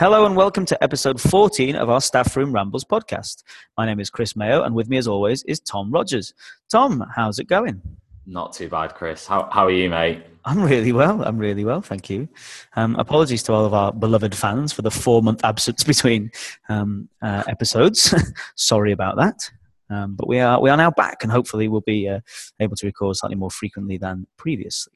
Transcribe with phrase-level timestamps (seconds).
[0.00, 3.42] Hello and welcome to episode 14 of our Staffroom Rambles podcast.
[3.76, 6.32] My name is Chris Mayoh, and with me, as always, is Tom Rogers.
[6.72, 7.82] Tom, how's it going?
[8.24, 9.26] Not too bad, Chris.
[9.26, 10.24] How, how are you, mate?
[10.46, 11.22] I'm really well.
[11.22, 12.30] I'm really well, thank you.
[12.76, 16.30] Um, apologies to all of our beloved fans for the four month absence between
[16.70, 18.14] um, uh, episodes.
[18.56, 19.50] Sorry about that.
[19.90, 22.20] Um, but we are we are now back, and hopefully we'll be uh,
[22.58, 24.94] able to record slightly more frequently than previously.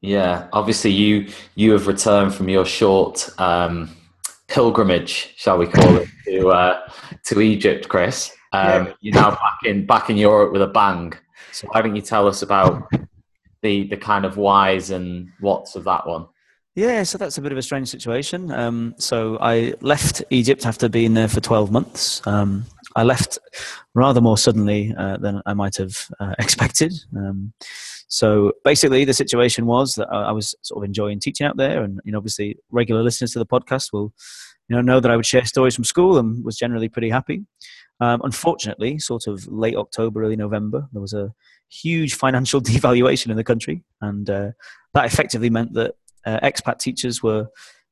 [0.00, 3.94] Yeah, obviously you you have returned from your short um,
[4.50, 6.88] pilgrimage, shall we call it, to uh,
[7.24, 8.30] to Egypt, Chris.
[8.52, 8.92] Um, yeah.
[9.00, 11.14] You're now back in back in Europe with a bang.
[11.52, 12.92] So why don't you tell us about
[13.62, 16.26] the the kind of whys and whats of that one?
[16.76, 18.52] Yeah, so that's a bit of a strange situation.
[18.52, 22.24] Um, so I left Egypt after being there for 12 months.
[22.26, 23.38] Um, I left
[23.94, 26.92] rather more suddenly uh, than I might have uh, expected.
[27.16, 27.52] Um,
[28.10, 32.00] so basically, the situation was that I was sort of enjoying teaching out there, and
[32.04, 34.12] you know, obviously, regular listeners to the podcast will
[34.68, 37.46] you know know that I would share stories from school and was generally pretty happy.
[38.00, 41.32] Um, unfortunately, sort of late October, early November, there was a
[41.68, 44.50] huge financial devaluation in the country, and uh,
[44.94, 45.94] that effectively meant that
[46.26, 47.46] uh, expat teachers were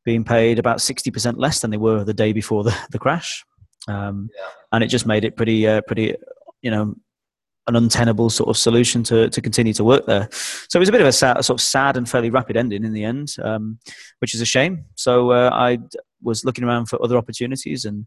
[0.05, 3.45] being paid about 60% less than they were the day before the, the crash.
[3.87, 4.49] Um, yeah.
[4.73, 6.15] And it just made it pretty, uh, pretty,
[6.63, 6.95] you know,
[7.69, 10.29] an untenable sort of solution to, to continue to work there.
[10.69, 12.57] So it was a bit of a, sad, a sort of sad and fairly rapid
[12.57, 13.79] ending in the end, um,
[14.21, 14.85] which is a shame.
[14.97, 15.79] So uh, I
[16.23, 18.07] was looking around for other opportunities and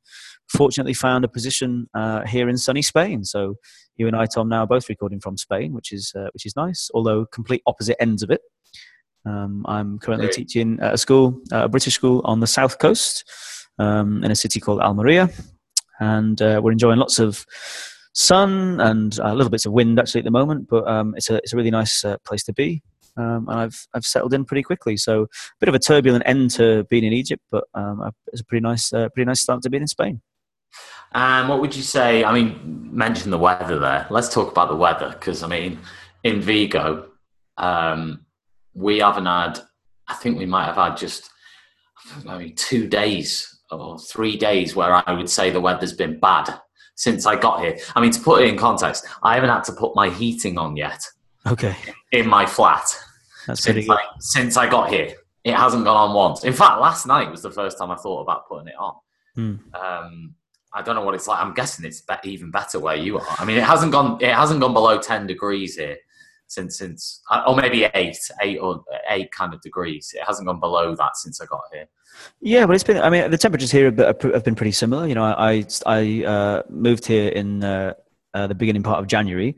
[0.50, 3.24] fortunately found a position uh, here in sunny Spain.
[3.24, 3.56] So
[3.96, 6.56] you and I, Tom, now are both recording from Spain, which is uh, which is
[6.56, 6.90] nice.
[6.94, 8.42] Although complete opposite ends of it.
[9.26, 10.36] Um, I'm currently Great.
[10.36, 13.24] teaching at a school, a British school on the south coast,
[13.78, 15.30] um, in a city called Almeria,
[16.00, 17.46] and uh, we're enjoying lots of
[18.14, 20.68] sun and a little bits of wind actually at the moment.
[20.70, 22.82] But um, it's a it's a really nice uh, place to be,
[23.18, 24.98] um, and I've I've settled in pretty quickly.
[24.98, 25.28] So a
[25.60, 28.92] bit of a turbulent end to being in Egypt, but um, it's a pretty nice
[28.94, 30.22] uh, pretty nice start to being in Spain.
[31.14, 32.24] And what would you say?
[32.24, 34.08] I mean, mention the weather there.
[34.10, 35.80] Let's talk about the weather because I mean,
[36.24, 37.10] in Vigo,
[37.58, 38.26] um,
[38.74, 39.60] we haven't had.
[40.08, 41.30] I think we might have had just
[42.28, 46.60] I two days or three days where I would say the weather's been bad
[47.02, 47.80] since I got here.
[47.96, 50.78] I mean, to put it in context, I haven't had to put my heating on
[50.78, 51.04] yet.
[51.48, 51.76] Okay.
[52.12, 52.86] In my flat.
[53.48, 55.16] That's since I, since I got here.
[55.44, 56.44] It hasn't gone on once.
[56.44, 58.94] In fact, last night was the first time I thought about putting it on.
[59.34, 59.56] Hmm.
[59.74, 60.36] Um,
[60.72, 61.44] I don't know what it's like.
[61.44, 63.36] I'm guessing it's be- even better where you are.
[63.40, 64.22] I mean, it hasn't gone.
[64.22, 65.98] It hasn't gone below ten degrees here
[66.52, 70.12] since since, uh, or maybe eight, eight or eight kind of degrees.
[70.14, 71.88] It hasn't gone below that since I got here.
[72.42, 72.98] Yeah, but it's been.
[72.98, 75.08] I mean, the temperatures here have been pretty similar.
[75.08, 77.94] You know, I I uh, moved here in uh,
[78.34, 79.56] uh, the beginning part of January,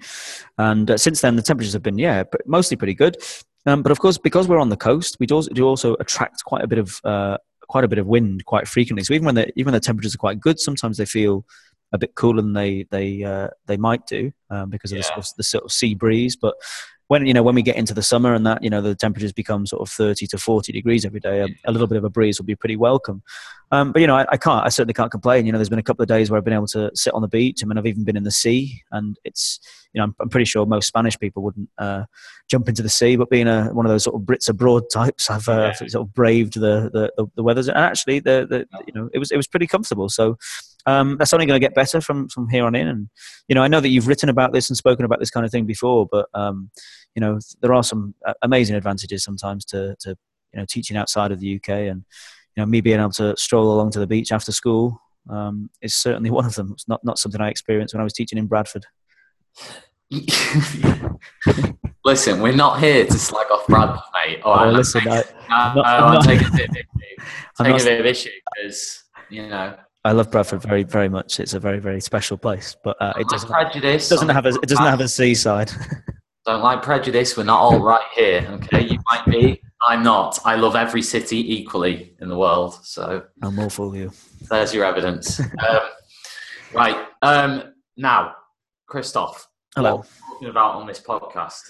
[0.57, 3.17] and uh, since then the temperatures have been yeah mostly pretty good.
[3.65, 6.43] Um, but of course, because we're on the coast, we do also, do also attract
[6.43, 7.37] quite a bit of uh,
[7.69, 9.03] quite a bit of wind quite frequently.
[9.03, 11.45] So even when the even when the temperatures are quite good, sometimes they feel
[11.93, 15.03] a bit cooler than they they uh, they might do um, because of yeah.
[15.03, 16.35] the, sort of, the sort of sea breeze.
[16.35, 16.55] But
[17.07, 19.33] when you know when we get into the summer and that you know the temperatures
[19.33, 22.09] become sort of 30 to 40 degrees every day a, a little bit of a
[22.09, 23.21] breeze will be pretty welcome.
[23.71, 25.45] Um, but you know I, I, can't i certainly can't complain.
[25.45, 27.21] You know there's been a couple of days where i've been able to sit on
[27.21, 27.61] the beach.
[27.61, 29.59] I mean I've even been in the sea and it's
[29.93, 32.05] you know I'm, I'm pretty sure most Spanish people wouldn't uh,
[32.49, 33.15] jump into the sea.
[33.15, 35.87] But being a, one of those sort of Brits abroad types I've uh, yeah.
[35.87, 37.67] sort of braved the the, the, the weathers.
[37.67, 40.09] And actually the, the you know it was it was pretty comfortable.
[40.09, 40.37] So
[40.85, 42.87] um, that's only going to get better from from here on in.
[42.87, 43.09] And
[43.47, 45.51] you know, I know that you've written about this and spoken about this kind of
[45.51, 46.71] thing before, but um,
[47.15, 50.15] you know, there are some uh, amazing advantages sometimes to to
[50.53, 52.03] you know teaching outside of the UK, and
[52.55, 54.99] you know, me being able to stroll along to the beach after school
[55.29, 56.71] um, is certainly one of them.
[56.73, 58.85] It's not not something I experienced when I was teaching in Bradford.
[62.05, 64.41] listen, we're not here to slag off Bradford, mate.
[64.43, 66.85] Oh, listen, I, am not, I'm not, taking a bit of issue.
[67.57, 71.39] Taking a bit of issue because you know I love Bradford very, very much.
[71.39, 73.49] It's a very, very special place, but uh, it doesn't.
[73.49, 74.09] Prejudice.
[74.09, 74.49] Doesn't have a.
[74.49, 75.71] It doesn't have a seaside.
[76.45, 77.37] Don't like prejudice.
[77.37, 78.45] We're not all right here.
[78.51, 79.61] Okay, you might be.
[79.87, 80.39] I'm not.
[80.43, 82.79] I love every city equally in the world.
[82.83, 84.11] So I'm all for you.
[84.49, 85.39] There's your evidence.
[85.39, 85.79] um,
[86.73, 88.35] right um, now,
[88.87, 89.47] Christoph.
[89.73, 89.97] Hello.
[89.97, 91.61] What are talking about on this podcast?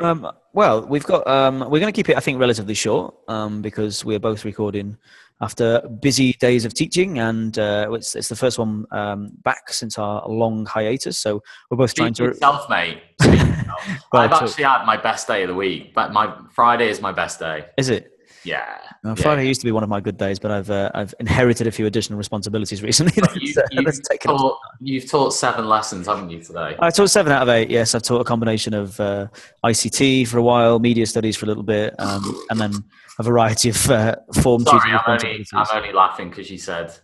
[0.00, 1.26] Um, well, we've got.
[1.26, 4.96] Um, we're going to keep it, I think, relatively short um, because we're both recording
[5.40, 9.98] after busy days of teaching, and uh, it's, it's, the first one um, back since
[9.98, 11.18] our long hiatus.
[11.18, 13.02] So we're both Speak trying to self, mate.
[13.20, 17.38] I've actually had my best day of the week, but my Friday is my best
[17.38, 17.66] day.
[17.76, 18.12] Is it?
[18.46, 18.78] Yeah.
[19.04, 19.14] Yeah.
[19.14, 21.70] Friday used to be one of my good days, but I've uh, I've inherited a
[21.70, 23.12] few additional responsibilities recently.
[23.16, 26.76] You, that's, you've, that's taken taught, you've taught seven lessons, haven't you, today?
[26.78, 27.70] I taught seven out of eight.
[27.70, 29.26] Yes, I've taught a combination of uh,
[29.64, 32.72] ICT for a while, media studies for a little bit, um, and then
[33.18, 35.46] a variety of uh, form Sorry, I'm only.
[35.52, 36.96] I'm only laughing because you said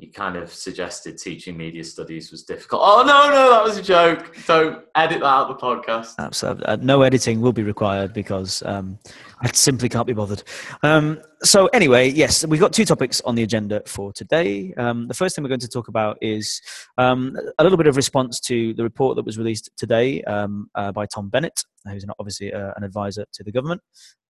[0.00, 2.82] you kind of suggested teaching media studies was difficult.
[2.84, 4.36] Oh, no, no, that was a joke.
[4.46, 6.14] Don't edit that out of the podcast.
[6.18, 6.66] Absolutely.
[6.66, 8.98] Uh, no editing will be required because um,
[9.40, 10.42] I simply can't be bothered.
[10.82, 14.74] Um, so, anyway, yes, we've got two topics on the agenda for today.
[14.76, 16.60] Um, the first thing we're going to talk about is
[16.96, 20.90] um, a little bit of response to the report that was released today um, uh,
[20.90, 23.80] by Tom Bennett, who's an, obviously uh, an advisor to the government,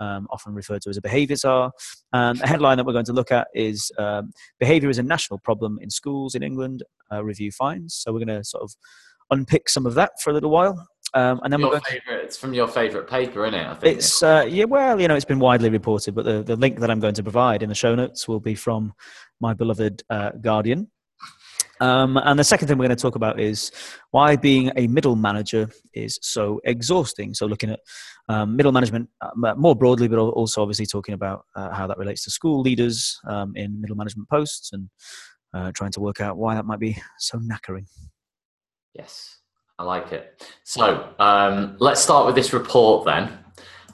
[0.01, 1.71] um, often referred to as a behaviour czar.
[2.11, 5.39] And the headline that we're going to look at is um, Behaviour is a National
[5.39, 7.95] Problem in Schools in England, uh, Review Finds.
[7.95, 8.75] So, we're going to sort of
[9.31, 10.87] unpick some of that for a little while.
[11.13, 13.65] Um, and then we're Your going to favorite, it's from your favourite paper, isn't it?
[13.65, 16.55] I think it's uh, yeah, well, you know, it's been widely reported, but the, the
[16.55, 18.93] link that I'm going to provide in the show notes will be from
[19.39, 20.89] my beloved uh, Guardian.
[21.79, 23.71] Um, and the second thing we're going to talk about is
[24.11, 27.33] why being a middle manager is so exhausting.
[27.33, 27.79] So, looking at
[28.29, 32.23] um, middle management uh, more broadly, but also obviously talking about uh, how that relates
[32.23, 34.89] to school leaders um, in middle management posts and
[35.53, 37.85] uh, trying to work out why that might be so knackering.
[38.97, 39.37] Yes,
[39.77, 40.43] I like it.
[40.63, 43.37] So um, let's start with this report then.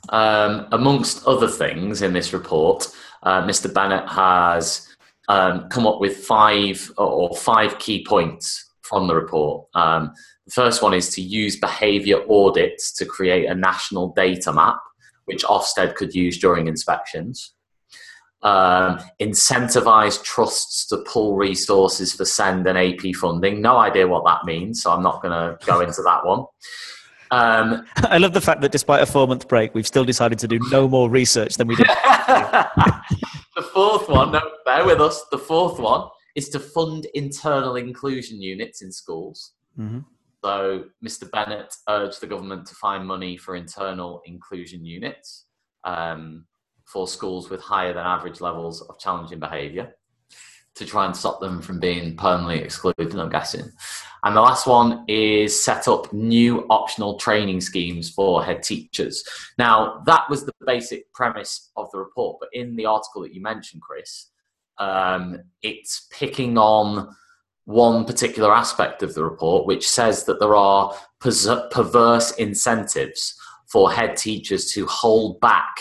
[0.10, 2.88] Um, amongst other things in this report,
[3.24, 3.74] uh, Mr.
[3.74, 4.88] Bennett has
[5.28, 9.68] um, come up with five or five key points from the report.
[9.76, 10.14] Um,
[10.46, 14.80] the first one is to use behaviour audits to create a national data map,
[15.26, 17.54] which Ofsted could use during inspections.
[18.44, 23.62] Um, incentivize trusts to pull resources for SEND and AP funding.
[23.62, 26.46] No idea what that means, so I'm not going to go into that one.
[27.34, 30.48] Um, I love the fact that despite a four month break, we've still decided to
[30.48, 31.88] do no more research than we did.
[31.88, 35.26] the fourth one, no, bear with us.
[35.32, 39.54] The fourth one is to fund internal inclusion units in schools.
[39.76, 40.00] hmm
[40.44, 41.30] So, Mr.
[41.32, 45.46] Bennett urged the government to find money for internal inclusion units
[45.84, 46.46] um,
[46.94, 49.96] for schools with higher than average levels of challenging behaviour
[50.76, 53.72] to try and stop them from being permanently excluded, I'm guessing.
[54.24, 59.24] And the last one is set up new optional training schemes for head teachers.
[59.58, 63.42] Now, that was the basic premise of the report, but in the article that you
[63.42, 64.30] mentioned, Chris,
[64.78, 67.14] um, it's picking on
[67.66, 73.36] one particular aspect of the report, which says that there are perverse incentives
[73.68, 75.76] for head teachers to hold back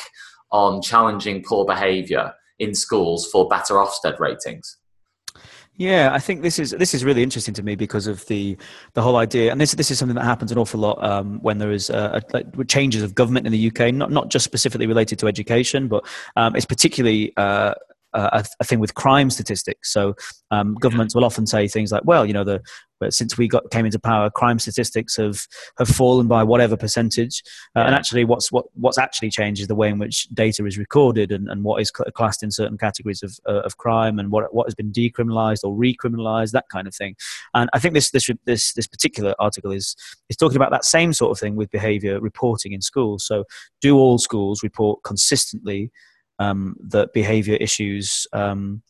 [0.53, 4.79] on challenging poor behaviour in schools for better Ofsted ratings.
[5.77, 8.59] Yeah, I think this is this is really interesting to me because of the
[8.93, 11.57] the whole idea, and this this is something that happens an awful lot um, when
[11.57, 12.21] there is uh,
[12.69, 16.05] changes of government in the UK, not not just specifically related to education, but
[16.37, 17.33] um, it's particularly.
[17.37, 17.75] Uh,
[18.15, 19.93] a, a thing with crime statistics.
[19.93, 20.15] So
[20.51, 22.63] um, governments will often say things like, "Well, you know, the
[23.01, 25.47] but since we got came into power, crime statistics have
[25.79, 27.43] have fallen by whatever percentage."
[27.75, 30.79] Uh, And actually, what's what what's actually changed is the way in which data is
[30.79, 34.31] recorded and, and what is cl- classed in certain categories of uh, of crime and
[34.31, 37.17] what what has been decriminalised or recriminalised, that kind of thing.
[37.55, 39.97] And I think this this this this particular article is
[40.29, 43.27] is talking about that same sort of thing with behaviour reporting in schools.
[43.27, 43.45] So,
[43.81, 45.91] do all schools report consistently
[46.39, 48.83] um, that behaviour issues, um,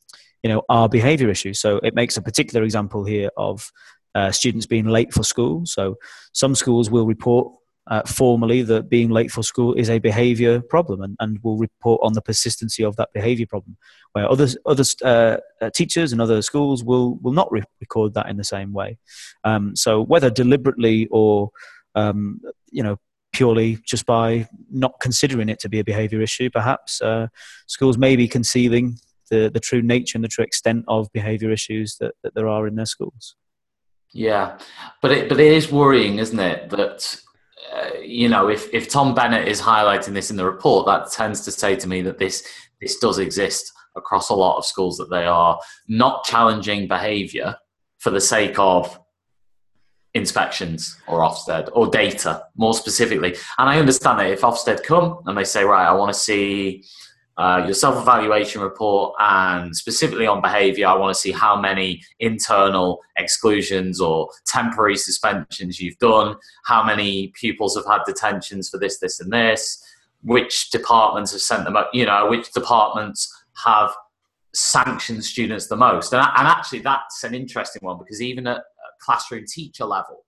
[0.43, 1.61] you know, are behaviour issues?
[1.61, 3.71] So it makes a particular example here of
[4.15, 5.65] uh, students being late for school.
[5.67, 5.97] So
[6.33, 7.53] some schools will report.
[7.89, 12.00] Uh, formally, that being late for school is a behaviour problem, and, and will report
[12.05, 13.77] on the persistency of that behaviour problem.
[14.12, 18.28] Where other other uh, uh, teachers and other schools will will not re- record that
[18.28, 18.99] in the same way.
[19.43, 21.50] Um, so whether deliberately or
[21.97, 22.40] um,
[22.71, 22.99] you know
[23.33, 27.29] purely just by not considering it to be a behaviour issue, perhaps uh,
[27.67, 28.99] schools may be concealing
[29.31, 32.67] the, the true nature and the true extent of behaviour issues that, that there are
[32.67, 33.35] in their schools.
[34.12, 34.59] Yeah,
[35.01, 36.69] but it but it is worrying, isn't it?
[36.69, 37.19] That
[37.75, 41.41] uh, you know, if if Tom Bennett is highlighting this in the report, that tends
[41.43, 42.47] to say to me that this
[42.81, 45.59] this does exist across a lot of schools that they are
[45.89, 47.57] not challenging behaviour
[47.99, 48.99] for the sake of
[50.14, 53.35] inspections or Ofsted or data more specifically.
[53.59, 56.85] And I understand that if Ofsted come and they say, right, I want to see
[57.38, 62.02] uh, your self evaluation report and specifically on behaviour, I want to see how many
[62.21, 68.99] internal exclusions or temporary suspensions you've done, how many pupils have had detentions for this,
[68.99, 69.83] this, and this,
[70.23, 73.33] which departments have sent them up, you know, which departments
[73.64, 73.90] have
[74.54, 76.12] sanctioned students the most.
[76.12, 78.62] And, and actually, that's an interesting one because even at
[79.04, 80.25] classroom teacher level,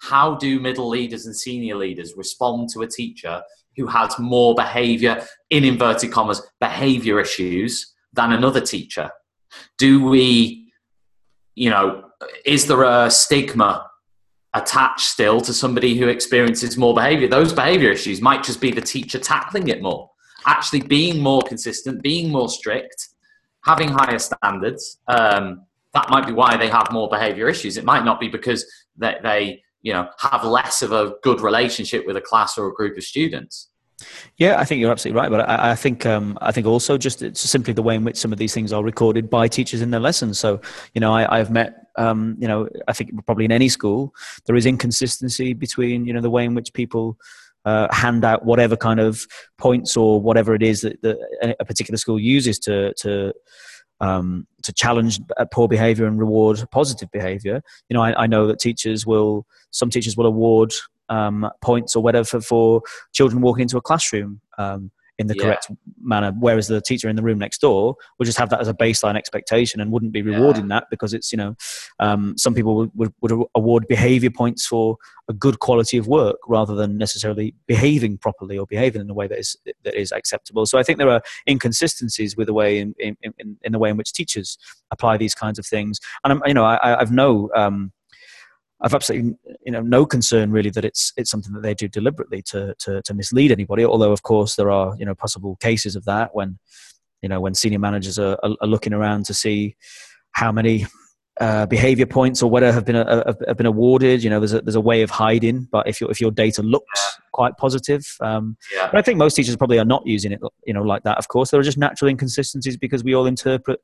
[0.00, 3.42] how do middle leaders and senior leaders respond to a teacher
[3.76, 9.10] who has more behavior, in inverted commas, behavior issues than another teacher?
[9.78, 10.72] Do we,
[11.54, 12.04] you know,
[12.44, 13.88] is there a stigma
[14.54, 17.28] attached still to somebody who experiences more behavior?
[17.28, 20.10] Those behavior issues might just be the teacher tackling it more,
[20.46, 23.08] actually being more consistent, being more strict,
[23.64, 24.98] having higher standards.
[25.08, 25.66] Um,
[25.98, 27.76] that might be why they have more behavior issues.
[27.76, 28.64] It might not be because
[28.96, 32.72] they, they you know have less of a good relationship with a class or a
[32.72, 33.68] group of students.
[34.36, 35.30] Yeah, I think you're absolutely right.
[35.30, 38.16] But I, I think um, I think also just it's simply the way in which
[38.16, 40.38] some of these things are recorded by teachers in their lessons.
[40.38, 40.60] So
[40.94, 44.14] you know, I, have met um, you know I think probably in any school
[44.46, 47.18] there is inconsistency between you know the way in which people.
[47.64, 49.26] Uh, hand out whatever kind of
[49.58, 51.18] points or whatever it is that, that
[51.60, 53.34] a particular school uses to to
[54.00, 55.20] um, to challenge
[55.52, 57.62] poor behavior and reward positive behavior.
[57.88, 60.72] You know, I, I know that teachers will, some teachers will award
[61.08, 65.42] um, points or whatever for children walking into a classroom um, in the yeah.
[65.42, 65.70] correct
[66.00, 68.74] manner, whereas the teacher in the room next door would just have that as a
[68.74, 70.76] baseline expectation and wouldn't be rewarding yeah.
[70.76, 71.56] that because it's you know
[71.98, 74.96] um, some people would, would, would, award behavior points for
[75.28, 79.26] a good quality of work rather than necessarily behaving properly or behaving in a way
[79.26, 80.64] that is that is acceptable.
[80.66, 83.90] So I think there are inconsistencies with the way in in, in, in the way
[83.90, 84.56] in which teachers
[84.90, 87.50] apply these kinds of things, and I'm, you know I, I've no.
[87.54, 87.92] Um,
[88.80, 92.42] I've absolutely you know no concern really that it's it's something that they do deliberately
[92.42, 93.84] to to, to mislead anybody.
[93.84, 96.58] Although of course there are you know possible cases of that when
[97.22, 99.76] you know when senior managers are, are, are looking around to see
[100.32, 100.86] how many
[101.40, 104.22] uh, behavior points or whatever have been uh, have been awarded.
[104.22, 106.62] You know, there's a there's a way of hiding, but if your if your data
[106.62, 108.88] looks quite positive, um, yeah.
[108.90, 110.40] but I think most teachers probably are not using it.
[110.66, 111.18] You know, like that.
[111.18, 113.80] Of course, there are just natural inconsistencies because we all interpret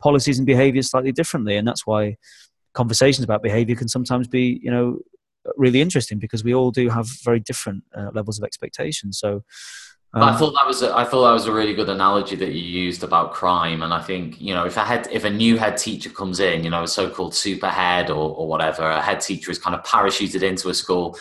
[0.00, 2.16] policies and behaviors slightly differently, and that's why
[2.74, 4.98] conversations about behavior can sometimes be you know
[5.56, 9.42] really interesting because we all do have very different uh, levels of expectation so
[10.14, 12.52] um, I thought that was a, I thought that was a really good analogy that
[12.52, 15.58] you used about crime, and I think you know if a head if a new
[15.58, 19.20] head teacher comes in, you know a so-called super head or, or whatever, a head
[19.20, 21.18] teacher is kind of parachuted into a school.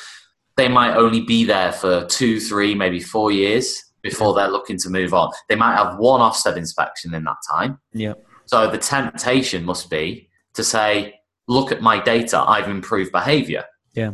[0.57, 4.89] They might only be there for two, three, maybe four years before they're looking to
[4.91, 5.31] move on.
[5.49, 7.79] They might have one Ofsted inspection in that time.
[7.93, 8.13] Yeah.
[8.45, 13.65] So the temptation must be to say, look at my data, I've improved behavior.
[13.93, 14.13] Yeah.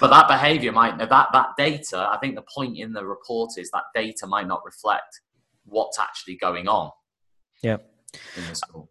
[0.00, 3.70] But that behavior might that that data, I think the point in the report is
[3.70, 5.20] that data might not reflect
[5.64, 6.90] what's actually going on.
[7.62, 7.78] Yeah.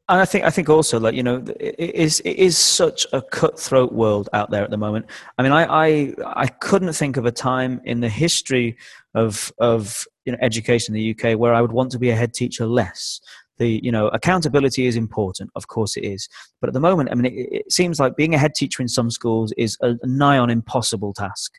[0.09, 3.21] And I think I think also like you know it is it is such a
[3.21, 5.07] cutthroat world out there at the moment.
[5.37, 8.77] I mean, I I, I couldn't think of a time in the history
[9.15, 12.15] of of you know education in the UK where I would want to be a
[12.15, 13.19] head teacher less
[13.57, 16.27] the you know accountability is important of course it is.
[16.59, 18.87] But at the moment i mean it, it seems like being a head teacher in
[18.87, 21.53] some schools is a, nigh on impossible task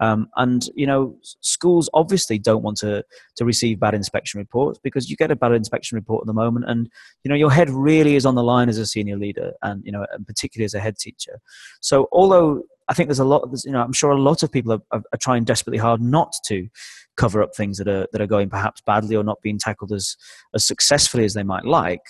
[0.00, 3.04] um, and you know schools obviously don't want to
[3.36, 6.64] to receive bad inspection reports because you get a bad inspection report at the moment
[6.68, 6.88] and
[7.22, 9.92] you know your head really is on the line as a senior leader and you
[9.92, 11.40] know and particularly as a head teacher
[11.80, 13.48] so although I think there's a lot.
[13.64, 16.34] You know, I'm sure a lot of people are, are, are, trying desperately hard not
[16.46, 16.68] to
[17.16, 20.16] cover up things that are that are going perhaps badly or not being tackled as
[20.56, 22.02] as successfully as they might like.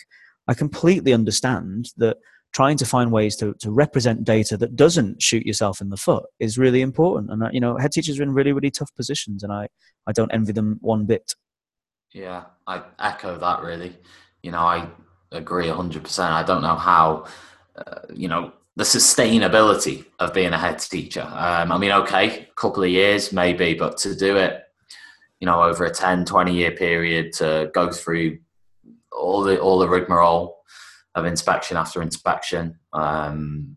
[0.48, 2.16] I completely understand that
[2.52, 6.24] trying to find ways to, to represent data that doesn't shoot yourself in the foot
[6.38, 7.30] is really important.
[7.30, 9.68] And you know, head teachers are in really really tough positions, and I
[10.06, 11.34] I don't envy them one bit.
[12.12, 13.62] Yeah, I echo that.
[13.62, 13.96] Really,
[14.42, 14.88] you know, I
[15.32, 16.32] agree hundred percent.
[16.32, 17.26] I don't know how.
[17.76, 21.22] Uh, you know, the sustainability of being a head teacher.
[21.22, 24.62] Um, I mean, okay, a couple of years maybe, but to do it,
[25.38, 28.38] you know, over a 10, 20 year period to go through
[29.12, 30.59] all the all the rigmarole
[31.14, 33.76] of inspection after inspection, um,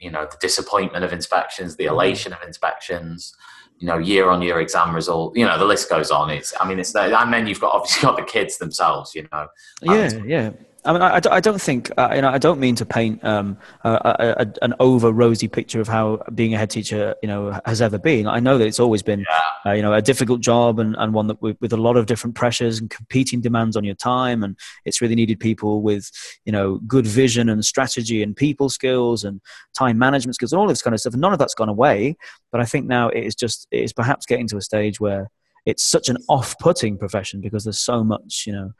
[0.00, 3.34] you know, the disappointment of inspections, the elation of inspections,
[3.78, 6.30] you know, year on year exam result, you know, the list goes on.
[6.30, 9.48] It's, I mean, it's, and then you've got obviously got the kids themselves, you know.
[9.82, 10.50] Yeah, yeah.
[10.88, 13.58] I mean, I, I don't think, uh, you know, I don't mean to paint um,
[13.84, 17.82] a, a, an over rosy picture of how being a head teacher, you know, has
[17.82, 18.26] ever been.
[18.26, 19.70] I know that it's always been, yeah.
[19.70, 22.06] uh, you know, a difficult job and, and one that with, with, a lot of
[22.06, 24.42] different pressures and competing demands on your time.
[24.42, 26.10] And it's really needed people with,
[26.46, 29.42] you know, good vision and strategy and people skills and
[29.76, 31.12] time management skills and all this kind of stuff.
[31.12, 32.16] And none of that's gone away.
[32.50, 35.28] But I think now it is just, it is perhaps getting to a stage where
[35.66, 38.72] it's such an off putting profession because there's so much, you know,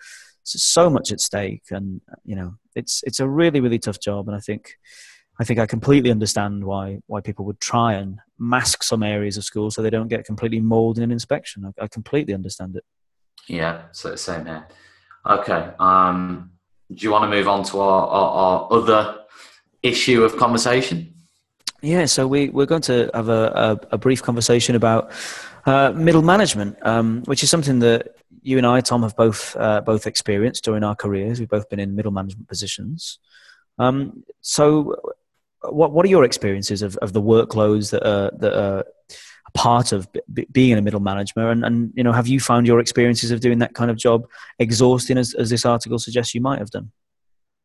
[0.51, 4.37] so much at stake, and you know, it's it's a really really tough job, and
[4.37, 4.77] I think.
[5.41, 9.45] I think I completely understand why why people would try and mask some areas of
[9.45, 11.65] school so they don't get completely mauled in an inspection.
[11.65, 12.85] I, I completely understand it.
[13.47, 14.67] Yeah, so same here.
[15.25, 16.51] Okay, um,
[16.93, 19.19] do you want to move on to our, our, our other
[19.83, 21.15] issue of conversation?
[21.83, 25.13] Yeah, so we, we're going to have a, a, a brief conversation about
[25.69, 29.81] uh, middle management, um, which is something that you and I, Tom, have both uh,
[29.83, 31.39] both experienced during our careers.
[31.39, 33.19] We've both been in middle management positions.
[33.79, 34.97] Um, so,
[35.63, 38.85] what what are your experiences of, of the workloads that are that are
[39.55, 41.51] part of b- being a middle manager?
[41.51, 44.27] And, and you know, have you found your experiences of doing that kind of job
[44.59, 46.91] exhausting, as, as this article suggests you might have done?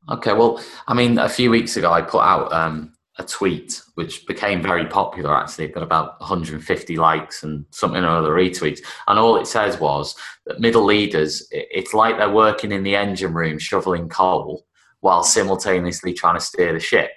[0.10, 4.26] Okay, well, I mean, a few weeks ago, I put out um, a tweet which
[4.26, 5.36] became very popular.
[5.36, 8.80] Actually, it got about 150 likes and something or other retweets.
[9.08, 10.16] And all it says was
[10.46, 14.66] that middle leaders, it's like they're working in the engine room shoveling coal
[15.02, 17.12] while simultaneously trying to steer the ship.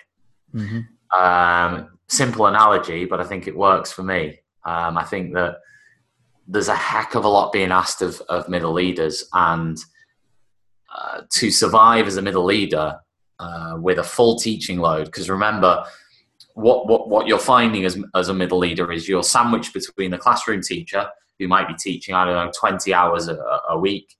[0.54, 1.18] Mm-hmm.
[1.18, 4.40] Um, simple analogy, but I think it works for me.
[4.64, 5.58] Um, I think that
[6.46, 9.78] there's a heck of a lot being asked of, of middle leaders, and
[10.94, 12.98] uh, to survive as a middle leader
[13.38, 15.84] uh, with a full teaching load, because remember,
[16.54, 20.18] what, what, what you're finding as, as a middle leader is you're sandwiched between the
[20.18, 21.06] classroom teacher
[21.38, 23.36] who might be teaching, I don't know, 20 hours a,
[23.68, 24.16] a week,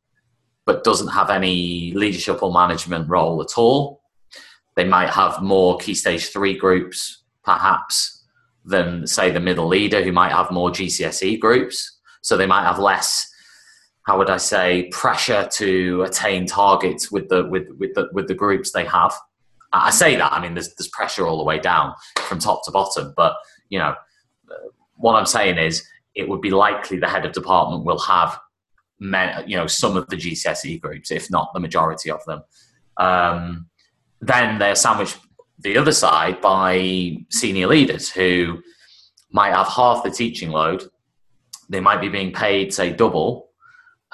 [0.66, 4.02] but doesn't have any leadership or management role at all.
[4.74, 8.24] They might have more key stage three groups, perhaps,
[8.64, 11.98] than say the middle leader who might have more GCSE groups.
[12.20, 13.32] So they might have less,
[14.06, 18.34] how would I say, pressure to attain targets with the with with the with the
[18.34, 19.12] groups they have.
[19.72, 22.70] I say that I mean there's there's pressure all the way down from top to
[22.70, 23.36] bottom, but
[23.68, 23.94] you know
[24.94, 28.38] what I'm saying is it would be likely the head of department will have
[29.00, 32.42] men, you know some of the GCSE groups, if not the majority of them.
[32.96, 33.66] Um,
[34.20, 35.18] then they're sandwiched
[35.58, 38.62] the other side by senior leaders who
[39.32, 40.84] might have half the teaching load.
[41.68, 43.45] They might be being paid, say, double,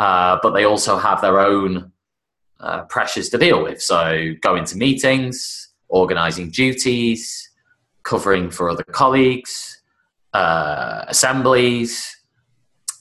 [0.03, 1.93] uh, but they also have their own
[2.59, 3.81] uh, pressures to deal with.
[3.81, 7.49] So, going to meetings, organizing duties,
[8.03, 9.81] covering for other colleagues,
[10.33, 12.17] uh, assemblies,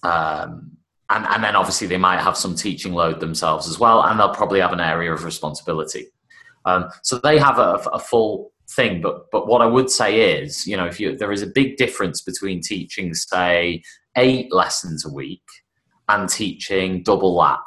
[0.04, 0.78] um,
[1.10, 4.36] and, and then obviously they might have some teaching load themselves as well, and they'll
[4.36, 6.06] probably have an area of responsibility.
[6.66, 9.02] Um, so they have a, a, full thing.
[9.02, 11.78] But but what I would say is, you know, if you there is a big
[11.78, 13.82] difference between teaching, say,
[14.16, 15.42] eight lessons a week
[16.12, 17.66] and teaching double that,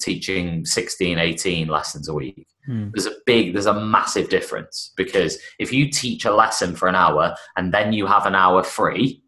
[0.00, 2.46] teaching 16, 18 lessons a week.
[2.66, 2.88] Hmm.
[2.92, 6.94] There's a big, there's a massive difference because if you teach a lesson for an
[6.94, 9.22] hour and then you have an hour free,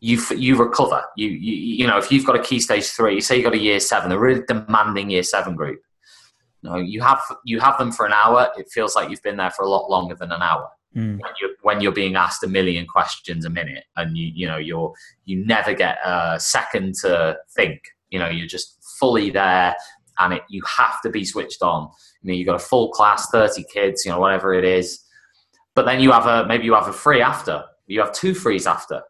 [0.00, 1.04] you you recover.
[1.16, 3.58] You, you you know if you've got a key stage three, say you've got a
[3.58, 5.80] year seven, a really demanding year seven group,
[6.62, 8.50] You no, you have you have them for an hour.
[8.58, 10.68] It feels like you've been there for a lot longer than an hour.
[10.96, 11.20] Mm.
[11.20, 14.58] When, you're, when you're being asked a million questions a minute, and you you know
[14.58, 14.92] you're
[15.24, 17.80] you never get a second to think.
[18.10, 19.74] You know you're just fully there,
[20.18, 21.90] and it you have to be switched on.
[22.22, 25.02] You know you've got a full class, thirty kids, you know whatever it is,
[25.74, 27.64] but then you have a maybe you have a free after.
[27.86, 29.02] You have two frees after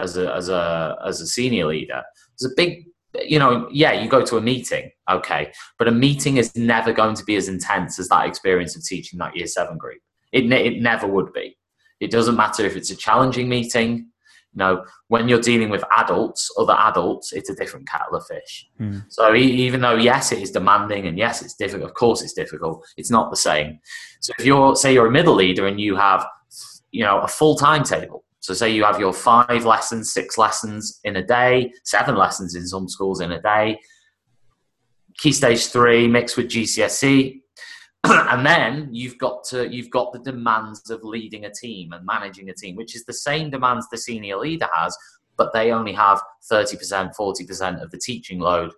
[0.00, 2.02] as a as a as a senior leader.
[2.38, 2.86] There's a big
[3.24, 7.14] you know, yeah, you go to a meeting, okay, but a meeting is never going
[7.16, 9.98] to be as intense as that experience of teaching that year seven group.
[10.32, 11.56] It, ne- it never would be.
[12.00, 14.08] It doesn't matter if it's a challenging meeting.
[14.54, 18.66] You know, when you're dealing with adults, other adults, it's a different kettle of fish.
[18.80, 19.04] Mm.
[19.08, 21.90] So even though yes, it is demanding and yes, it's difficult.
[21.90, 22.86] Of course, it's difficult.
[22.96, 23.78] It's not the same.
[24.20, 26.26] So if you're say you're a middle leader and you have,
[26.92, 31.16] you know, a full timetable, so, say you have your five lessons, six lessons in
[31.16, 33.78] a day, seven lessons in some schools in a day,
[35.18, 37.42] key stage three mixed with GCSE.
[38.04, 42.48] and then you've got to you've got the demands of leading a team and managing
[42.50, 44.96] a team, which is the same demands the senior leader has,
[45.36, 48.72] but they only have 30%, 40% of the teaching load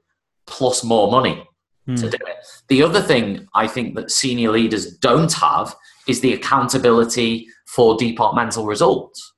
[0.47, 1.47] plus more money
[1.87, 2.09] to hmm.
[2.09, 2.37] do it.
[2.69, 5.75] The other thing I think that senior leaders don't have
[6.07, 9.35] is the accountability for departmental results.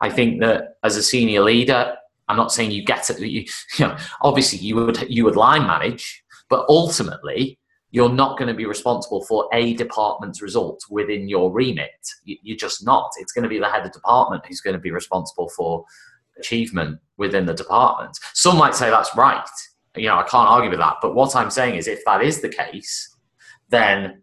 [0.00, 1.96] I think that as a senior leader,
[2.28, 3.20] I'm not saying you get it.
[3.20, 3.44] You,
[3.78, 7.58] you know, obviously you would you would line manage, but ultimately
[7.96, 12.06] you're not going to be responsible for a department's result within your remit.
[12.26, 13.10] You're just not.
[13.18, 15.82] It's going to be the head of department who's going to be responsible for
[16.38, 18.18] achievement within the department.
[18.34, 19.48] Some might say that's right.
[19.96, 20.96] You know, I can't argue with that.
[21.00, 23.16] But what I'm saying is, if that is the case,
[23.70, 24.22] then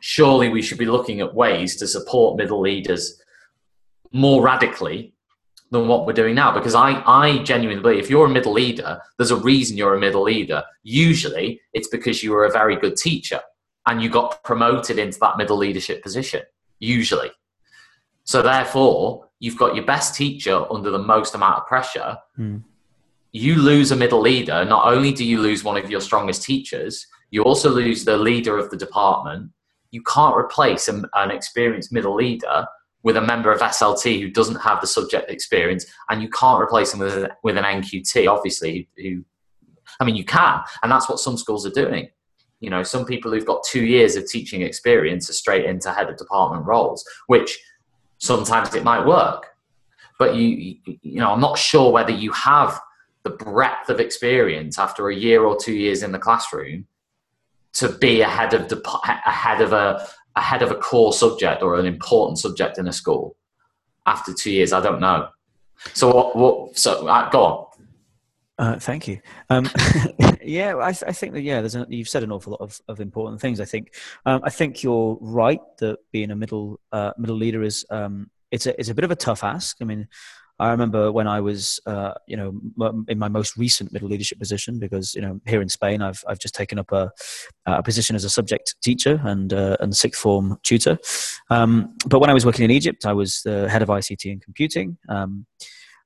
[0.00, 3.22] surely we should be looking at ways to support middle leaders
[4.14, 5.12] more radically
[5.70, 9.00] than what we're doing now because I, I genuinely believe if you're a middle leader,
[9.16, 10.64] there's a reason you're a middle leader.
[10.82, 13.40] Usually it's because you were a very good teacher
[13.86, 16.42] and you got promoted into that middle leadership position,
[16.80, 17.30] usually.
[18.24, 22.18] So therefore, you've got your best teacher under the most amount of pressure.
[22.38, 22.62] Mm.
[23.32, 27.06] You lose a middle leader, not only do you lose one of your strongest teachers,
[27.30, 29.50] you also lose the leader of the department.
[29.92, 32.66] You can't replace an experienced middle leader
[33.02, 36.90] with a member of SLT who doesn't have the subject experience, and you can't replace
[36.90, 39.24] them with, with an NQT, obviously, who,
[40.00, 42.10] I mean, you can, and that's what some schools are doing.
[42.60, 46.10] You know, some people who've got two years of teaching experience are straight into head
[46.10, 47.58] of department roles, which
[48.18, 49.46] sometimes it might work.
[50.18, 52.78] But you, you know, I'm not sure whether you have
[53.22, 56.86] the breadth of experience after a year or two years in the classroom
[57.72, 61.86] to be ahead of the ahead of a ahead of a core subject or an
[61.86, 63.36] important subject in a school
[64.06, 64.72] after two years.
[64.72, 65.28] I don't know.
[65.94, 66.36] So what?
[66.36, 67.66] what so uh, go on.
[68.58, 69.18] Uh, thank you.
[69.48, 69.70] Um,
[70.44, 73.00] yeah, I, I, think that yeah, there's a, you've said an awful lot of, of
[73.00, 73.58] important things.
[73.58, 73.94] I think
[74.26, 78.66] um, I think you're right that being a middle uh, middle leader is um, it's
[78.66, 79.78] a it's a bit of a tough ask.
[79.80, 80.08] I mean,
[80.60, 84.78] I remember when I was, uh, you know, in my most recent middle leadership position,
[84.78, 87.10] because you know, here in Spain, I've I've just taken up a,
[87.64, 90.98] a position as a subject teacher and uh, and sixth form tutor.
[91.48, 94.42] Um, but when I was working in Egypt, I was the head of ICT and
[94.42, 95.46] computing, um,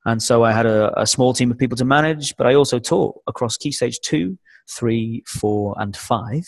[0.05, 2.37] and so I had a, a, small team of people to manage.
[2.37, 4.38] But I also taught across key stage two,
[4.71, 6.45] three, four, and five.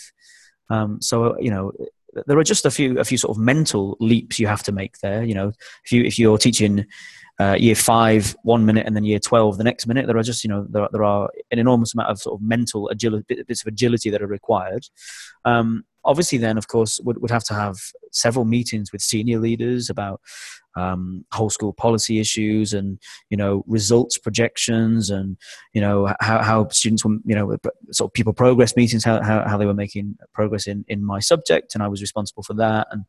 [0.71, 1.73] Um, so you know,
[2.27, 4.99] there are just a few a few sort of mental leaps you have to make
[4.99, 5.25] there.
[5.25, 5.53] You know,
[5.85, 6.87] if you if you're teaching
[7.39, 10.43] uh, year five one minute and then year 12 the next minute there are just
[10.43, 13.67] you know there, there are an enormous amount of sort of mental agility bits of
[13.67, 14.87] agility that are required.
[15.45, 17.77] Um, obviously then of course would, would have to have
[18.13, 20.21] several meetings with senior leaders about
[20.77, 22.99] um, whole school policy issues and
[23.31, 25.37] you know results projections and
[25.73, 27.57] you know how, how students were you know
[27.91, 31.19] sort of people progress meetings how, how, how they were making progress in, in my
[31.19, 32.87] subject and I was responsible for that.
[32.91, 33.05] And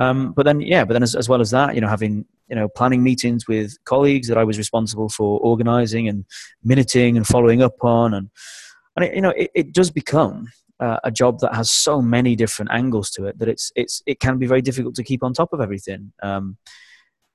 [0.00, 2.56] um, but then yeah but then as, as well as that you know having you
[2.56, 6.24] know planning meetings with colleagues that I was responsible for organizing and
[6.62, 8.30] minuting and following up on and
[8.96, 10.48] and it, you know it, it does become
[10.80, 14.20] uh, a job that has so many different angles to it that it's it's it
[14.20, 16.12] can be very difficult to keep on top of everything.
[16.22, 16.56] Um,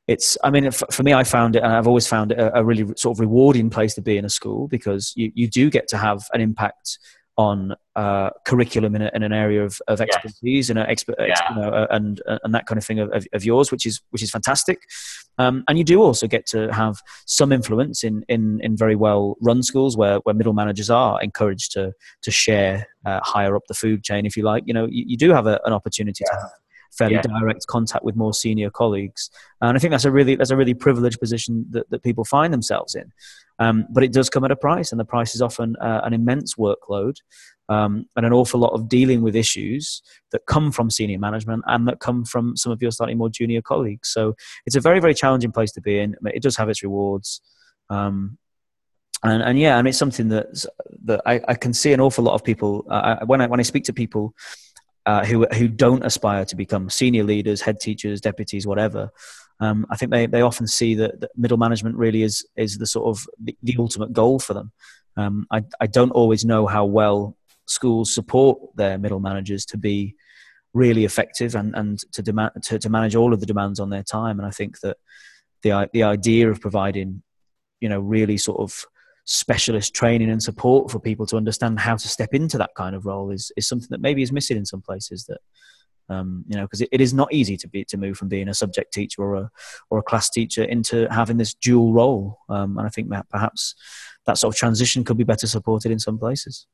[0.07, 2.63] it's i mean for, me i found it and i've always found it a, a,
[2.63, 5.87] really sort of rewarding place to be in a school because you, you do get
[5.87, 6.97] to have an impact
[7.39, 10.69] on uh, curriculum in, a, in, an area of, of expertise yes.
[10.69, 11.35] and expert, yeah.
[11.49, 14.01] you know, uh, and and that kind of thing of, of, of, yours, which is
[14.09, 14.79] which is fantastic.
[15.37, 19.37] Um, and you do also get to have some influence in, in, in very well
[19.39, 23.73] run schools where, where middle managers are encouraged to to share uh, higher up the
[23.73, 24.63] food chain, if you like.
[24.65, 26.35] You know, you, you do have a, an opportunity yeah.
[26.35, 26.51] to have
[26.91, 27.21] fairly yeah.
[27.21, 29.29] direct contact with more senior colleagues.
[29.61, 32.53] And I think that's a really that's a really privileged position that, that people find
[32.53, 33.11] themselves in.
[33.59, 36.13] Um, but it does come at a price, and the price is often uh, an
[36.13, 37.15] immense workload
[37.67, 41.87] um, and an awful lot of dealing with issues that come from senior management and
[41.87, 44.09] that come from some of your slightly more junior colleagues.
[44.09, 46.15] So it's a very very challenging place to be in.
[46.25, 47.41] It does have its rewards.
[47.89, 48.37] Um,
[49.23, 50.47] and, and yeah, and it's something that
[51.03, 53.63] that I, I can see an awful lot of people uh, when I when I
[53.63, 54.33] speak to people
[55.09, 59.09] uh, who who don't aspire to become senior leaders, head teachers, deputies, whatever.
[59.59, 62.85] Um, I think they, they often see that, that, middle management really is is the
[62.85, 64.71] sort of the, the ultimate goal for them.
[65.17, 70.15] Um, I I don't always know how well schools support their middle managers to be
[70.75, 74.03] really effective and and to demand to, to manage all of the demands on their
[74.03, 74.37] time.
[74.37, 74.97] And I think that
[75.63, 77.23] the the idea of providing
[77.81, 78.85] you know really sort of
[79.25, 83.05] specialist training and support for people to understand how to step into that kind of
[83.05, 85.39] role is, is something that maybe is missing in some places that
[86.09, 88.49] um, you know because it, it is not easy to be to move from being
[88.49, 89.51] a subject teacher or a
[89.91, 92.39] or a class teacher into having this dual role.
[92.49, 93.75] Um, and I think that perhaps
[94.25, 96.65] that sort of transition could be better supported in some places.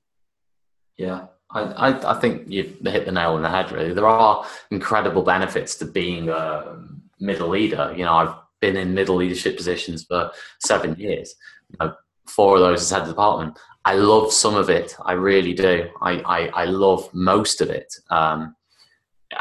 [0.97, 1.27] Yeah.
[1.51, 3.93] I, I, I think you've hit the nail on the head really.
[3.93, 6.77] There are incredible benefits to being a
[7.19, 7.93] middle leader.
[7.95, 11.35] You know I've been in middle leadership positions for seven years.
[11.69, 11.95] You know,
[12.27, 13.57] four of those as head of department.
[13.83, 14.95] I love some of it.
[15.03, 15.89] I really do.
[16.01, 17.93] I, I, I love most of it.
[18.09, 18.55] Um,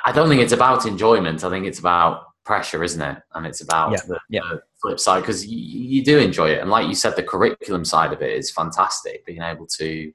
[0.05, 1.45] I don't think it's about enjoyment.
[1.45, 3.19] I think it's about pressure, isn't it?
[3.35, 4.41] And it's about yeah, the, yeah.
[4.51, 6.61] the, flip side because you, you, do enjoy it.
[6.61, 9.25] And like you said, the curriculum side of it is fantastic.
[9.25, 10.13] Being able to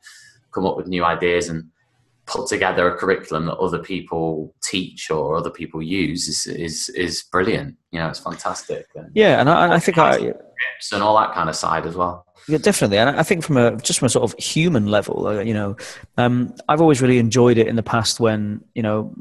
[0.53, 1.65] come up with new ideas and
[2.29, 7.23] put together a curriculum that other people teach or other people use is is, is
[7.23, 7.75] brilliant.
[7.91, 8.85] You know, it's fantastic.
[8.95, 10.33] And yeah, and I, I think I
[10.93, 12.25] and all that kind of side as well.
[12.47, 12.97] Yeah, definitely.
[12.97, 15.75] And I think from a just from a sort of human level, uh, you know,
[16.17, 19.13] um, I've always really enjoyed it in the past when you know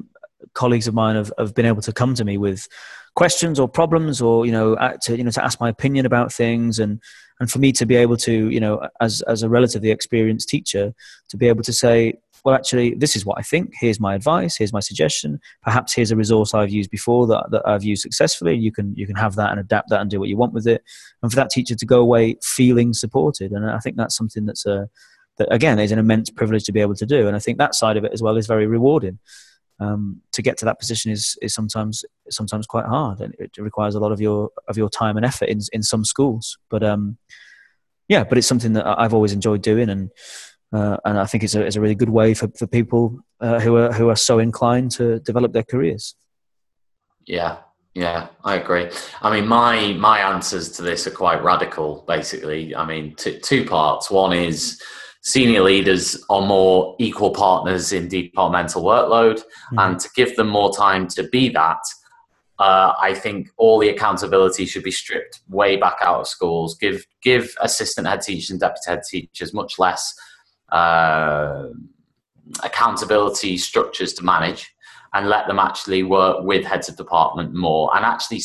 [0.55, 2.69] colleagues of mine have, have been able to come to me with
[3.15, 6.79] questions or problems or you know to you know to ask my opinion about things
[6.79, 7.01] and
[7.41, 10.95] and for me to be able to you know as as a relatively experienced teacher
[11.29, 13.73] to be able to say well, actually, this is what I think.
[13.81, 14.57] Here's my advice.
[14.57, 15.41] Here's my suggestion.
[15.63, 18.57] Perhaps here's a resource I've used before that, that I've used successfully.
[18.57, 20.67] You can you can have that and adapt that and do what you want with
[20.67, 20.83] it.
[21.23, 24.67] And for that teacher to go away feeling supported, and I think that's something that's
[24.67, 24.89] a
[25.39, 27.27] that again is an immense privilege to be able to do.
[27.27, 29.19] And I think that side of it as well is very rewarding.
[29.81, 33.95] um, to get to that position is is sometimes sometimes quite hard, and it requires
[33.95, 36.59] a lot of your of your time and effort in in some schools.
[36.69, 37.19] But um,
[38.09, 40.11] yeah, but it's something that I've always enjoyed doing, and
[40.73, 43.61] uh, and I think it's a it's a really good way for for people uh,
[43.61, 46.15] who are who are so inclined to develop their careers.
[47.27, 47.59] Yeah,
[47.95, 48.91] yeah, I agree.
[49.23, 52.05] I mean, my my answers to this are quite radical.
[52.07, 54.11] Basically, I mean, t- two parts.
[54.11, 54.81] One is
[55.23, 59.79] senior leaders are more equal partners in departmental workload, mm-hmm.
[59.79, 61.81] and to give them more time to be that,
[62.59, 66.77] uh, I think all the accountability should be stripped way back out of schools.
[66.77, 70.15] Give give assistant head teachers and deputy head teachers much less
[70.71, 71.69] uh,
[72.63, 74.75] accountability structures to manage,
[75.15, 78.41] and let them actually work with heads of department more, and actually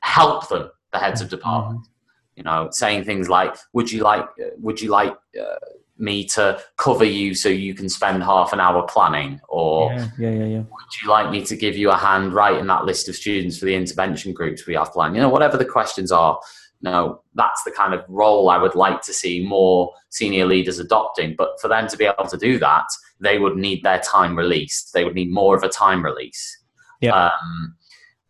[0.00, 1.36] help them, the heads of mm-hmm.
[1.36, 1.88] department.
[2.36, 4.26] You know, saying things like, "Would you like?
[4.58, 5.56] Would you like?" Uh,
[6.02, 10.30] me to cover you so you can spend half an hour planning or yeah, yeah,
[10.30, 10.58] yeah, yeah.
[10.58, 13.66] would you like me to give you a hand writing that list of students for
[13.66, 16.40] the intervention groups we have planned you know whatever the questions are
[16.82, 21.34] no that's the kind of role i would like to see more senior leaders adopting.
[21.36, 22.86] But for them to be able to do that
[23.20, 24.92] they would need their time released.
[24.92, 26.58] They would need more of a time release.
[27.00, 27.14] Yeah.
[27.14, 27.76] Um,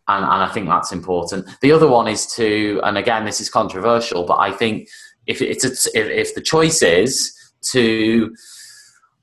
[0.09, 1.49] and, and i think that's important.
[1.61, 4.89] The other one is to and again this is controversial but i think
[5.27, 7.33] if it's if, if the choice is
[7.73, 8.35] to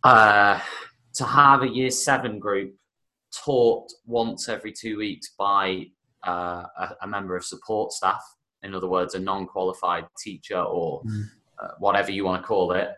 [0.04, 0.60] uh,
[1.16, 2.74] to have a year seven group
[3.34, 5.86] taught once every two weeks by
[6.26, 8.22] uh, a, a, member of support staff.
[8.64, 11.26] In other words, a non-qualified teacher or mm.
[11.62, 12.90] uh, whatever you want to call it,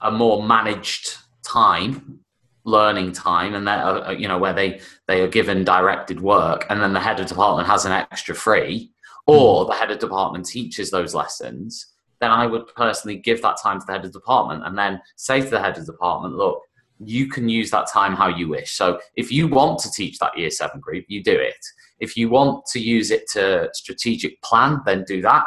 [0.00, 2.20] a more managed time,
[2.64, 6.80] learning time, and that uh, you know where they they are given directed work, and
[6.80, 8.90] then the head of department has an extra free,
[9.26, 9.68] or mm.
[9.68, 13.86] the head of department teaches those lessons then I would personally give that time to
[13.86, 16.62] the head of department and then say to the head of department, look,
[16.98, 18.72] you can use that time how you wish.
[18.72, 21.64] So if you want to teach that year seven group, you do it.
[22.00, 25.46] If you want to use it to strategic plan, then do that.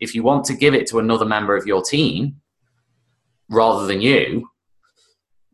[0.00, 2.36] If you want to give it to another member of your team
[3.48, 4.48] rather than you,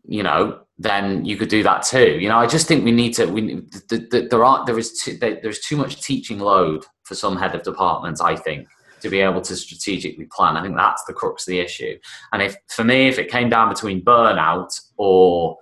[0.05, 2.19] you know, then you could do that too.
[2.21, 3.27] You know, I just think we need to.
[3.27, 3.57] We
[3.89, 7.55] the, the, there are there is too, there's too much teaching load for some head
[7.55, 8.21] of departments.
[8.21, 8.69] I think
[9.01, 10.57] to be able to strategically plan.
[10.57, 11.99] I think that's the crux of the issue.
[12.33, 15.59] And if for me, if it came down between burnout or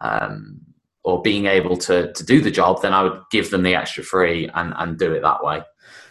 [0.00, 0.60] um,
[1.04, 4.02] or being able to to do the job, then I would give them the extra
[4.04, 5.62] free and, and do it that way.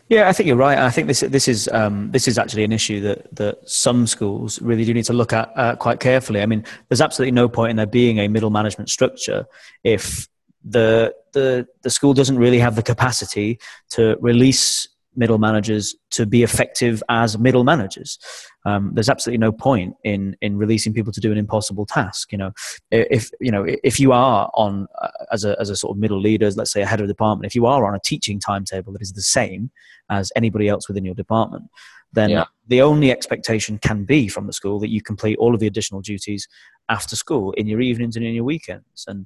[0.09, 0.77] Yeah, I think you're right.
[0.77, 4.61] I think this this is um, this is actually an issue that that some schools
[4.61, 6.41] really do need to look at uh, quite carefully.
[6.41, 9.45] I mean, there's absolutely no point in there being a middle management structure
[9.85, 10.27] if
[10.65, 13.57] the the the school doesn't really have the capacity
[13.91, 18.17] to release middle managers to be effective as middle managers.
[18.65, 22.31] Um, there's absolutely no point in in releasing people to do an impossible task.
[22.31, 22.51] You know,
[22.91, 26.19] if you know if you are on uh, as a as a sort of middle
[26.19, 29.01] leader, let's say a head of department, if you are on a teaching timetable that
[29.01, 29.71] is the same
[30.09, 31.65] as anybody else within your department,
[32.13, 32.45] then yeah.
[32.67, 36.01] the only expectation can be from the school that you complete all of the additional
[36.01, 36.47] duties
[36.89, 39.05] after school in your evenings and in your weekends.
[39.07, 39.25] And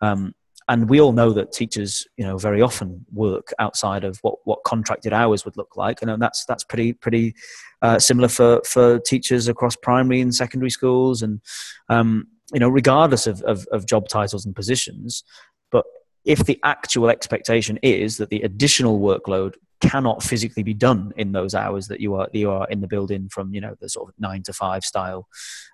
[0.00, 0.34] um,
[0.70, 4.62] and we all know that teachers you know very often work outside of what, what
[4.62, 6.00] contracted hours would look like.
[6.00, 7.34] And that's that's pretty pretty
[7.82, 11.40] uh, similar for for teachers across primary and secondary schools and
[11.88, 15.24] um, you know regardless of, of, of job titles and positions.
[15.72, 15.84] But
[16.24, 21.54] if the actual expectation is that the additional workload cannot physically be done in those
[21.54, 24.14] hours that you are you are in the building from you know the sort of
[24.18, 25.26] nine to five style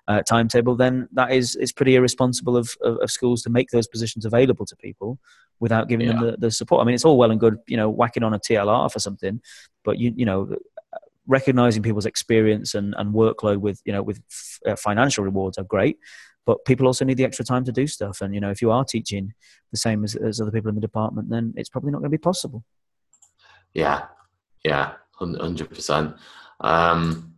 [0.07, 3.87] uh, timetable, then that is is pretty irresponsible of, of, of, schools to make those
[3.87, 5.19] positions available to people
[5.59, 6.13] without giving yeah.
[6.13, 6.81] them the, the support.
[6.81, 9.41] I mean, it's all well and good, you know, whacking on a TLR for something,
[9.83, 10.55] but you you know
[11.27, 15.63] recognizing people's experience and, and workload with you know with f- uh, financial rewards are
[15.63, 15.97] great
[16.45, 18.71] but people also need the extra time to do stuff and you know if you
[18.71, 19.33] are teaching
[19.71, 22.17] the same as, as other people in the department then it's probably not going to
[22.17, 22.63] be possible
[23.77, 24.07] yeah,
[24.65, 26.15] yeah, hundred percent.
[26.59, 27.35] Um,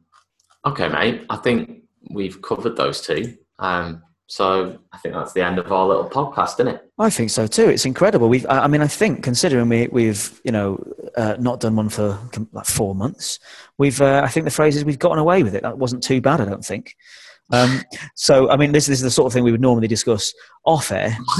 [0.65, 1.25] okay, mate.
[1.30, 3.38] I think we've covered those two.
[3.60, 6.89] Um, so I think that's the end of our little podcast, isn't it?
[6.97, 7.67] I think so too.
[7.67, 8.30] It's incredible.
[8.30, 10.82] We've, I mean, I think considering we, we've, you know,
[11.17, 12.17] uh, not done one for
[12.54, 13.39] like four months,
[13.78, 15.63] we've, uh, I think the phrase is we've gotten away with it.
[15.63, 16.95] That wasn't too bad, I don't think.
[17.52, 17.82] Um,
[18.15, 20.91] so, I mean, this, this, is the sort of thing we would normally discuss off
[20.91, 21.17] air.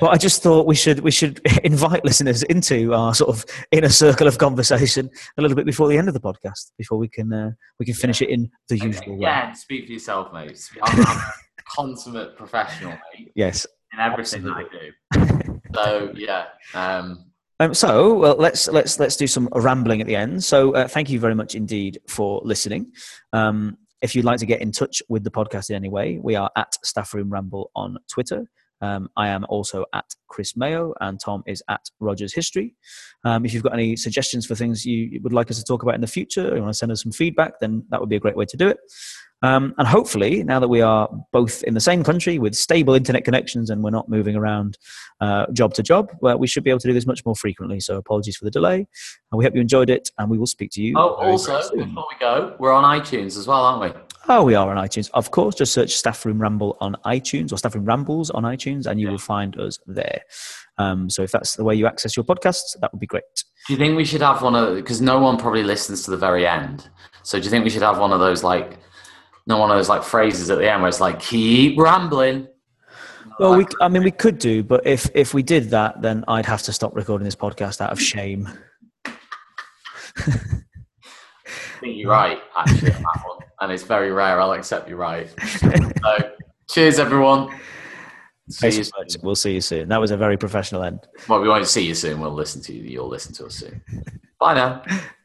[0.00, 3.88] but I just thought we should we should invite listeners into our sort of inner
[3.88, 7.32] circle of conversation a little bit before the end of the podcast, before we can
[7.32, 8.86] uh, we can finish it in the okay.
[8.86, 9.22] usual way.
[9.22, 10.58] Yeah, speak for yourself, mate.
[10.82, 11.32] I'm, I'm a
[11.68, 13.32] consummate professional, mate.
[13.34, 14.92] Yes, in everything absolutely.
[15.12, 15.40] that I do.
[15.74, 16.44] So yeah.
[16.72, 17.24] Um,
[17.60, 20.42] um, so well, let's let's let's do some rambling at the end.
[20.42, 22.92] So uh, thank you very much indeed for listening.
[23.32, 26.36] Um, if you'd like to get in touch with the podcast in any way, we
[26.36, 28.46] are at Staff Room Ramble on Twitter.
[28.84, 32.74] Um, I am also at Chris Mayoh, and Tom is at Rogers History.
[33.24, 35.94] Um, if you've got any suggestions for things you would like us to talk about
[35.94, 38.16] in the future, or you want to send us some feedback, then that would be
[38.16, 38.78] a great way to do it.
[39.42, 43.24] Um, and hopefully, now that we are both in the same country with stable internet
[43.24, 44.78] connections and we're not moving around
[45.20, 47.78] uh, job to job, well, we should be able to do this much more frequently.
[47.80, 48.76] So apologies for the delay.
[48.76, 50.94] And we hope you enjoyed it, and we will speak to you.
[50.96, 54.00] Oh, also, before we go, we're on iTunes as well, aren't we?
[54.28, 55.10] Oh, we are on iTunes.
[55.12, 58.98] Of course, just search Staff Room Ramble on iTunes or Staffroom Rambles on iTunes, and
[58.98, 59.12] you yeah.
[59.12, 60.22] will find us there.
[60.78, 63.22] Um, so if that's the way you access your podcasts, that would be great.
[63.66, 66.16] Do you think we should have one of because no one probably listens to the
[66.16, 66.88] very end?
[67.22, 68.78] So do you think we should have one of those like
[69.46, 72.48] no one of those like phrases at the end where it's like keep rambling?
[73.38, 76.46] Well, we, I mean, we could do, but if if we did that, then I'd
[76.46, 78.48] have to stop recording this podcast out of shame.
[80.16, 80.22] I
[81.80, 83.43] think you're right, actually, on that one.
[83.64, 84.42] And it's very rare.
[84.42, 85.28] I'll accept you're right.
[86.04, 86.32] So,
[86.68, 87.58] cheers, everyone.
[88.50, 88.84] See you
[89.22, 89.88] We'll see you soon.
[89.88, 91.00] That was a very professional end.
[91.28, 92.20] Well, we won't see you soon.
[92.20, 92.82] We'll listen to you.
[92.82, 93.80] You'll listen to us soon.
[94.38, 94.82] Bye now.